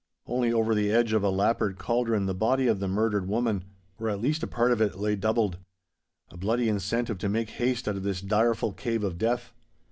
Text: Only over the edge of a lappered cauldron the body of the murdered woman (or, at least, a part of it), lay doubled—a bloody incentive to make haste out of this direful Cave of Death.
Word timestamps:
Only 0.25 0.51
over 0.51 0.73
the 0.73 0.91
edge 0.91 1.13
of 1.13 1.21
a 1.23 1.29
lappered 1.29 1.77
cauldron 1.77 2.25
the 2.25 2.33
body 2.33 2.65
of 2.65 2.79
the 2.79 2.87
murdered 2.87 3.27
woman 3.27 3.65
(or, 3.99 4.09
at 4.09 4.19
least, 4.19 4.41
a 4.41 4.47
part 4.47 4.71
of 4.71 4.81
it), 4.81 4.97
lay 4.97 5.15
doubled—a 5.15 6.37
bloody 6.37 6.67
incentive 6.69 7.19
to 7.19 7.29
make 7.29 7.51
haste 7.51 7.87
out 7.87 7.97
of 7.97 8.01
this 8.01 8.19
direful 8.19 8.73
Cave 8.73 9.03
of 9.03 9.19
Death. 9.19 9.53